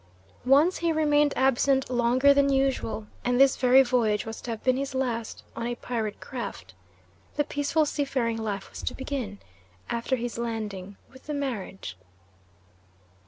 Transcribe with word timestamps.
Once 0.47 0.77
he 0.77 0.91
remained 0.91 1.31
absent 1.37 1.87
longer 1.87 2.33
than 2.33 2.49
usual, 2.49 3.05
and 3.23 3.39
this 3.39 3.55
very 3.55 3.83
voyage 3.83 4.25
was 4.25 4.41
to 4.41 4.49
have 4.49 4.63
been 4.63 4.75
his 4.75 4.95
last 4.95 5.43
on 5.55 5.67
a 5.67 5.75
pirate 5.75 6.19
craft 6.19 6.73
the 7.35 7.43
peaceful 7.43 7.85
seafaring 7.85 8.39
life 8.39 8.67
was 8.71 8.81
to 8.81 8.95
begin, 8.95 9.37
after 9.91 10.15
his 10.15 10.39
landing, 10.39 10.97
with 11.13 11.27
the 11.27 11.35
marriage. 11.35 11.99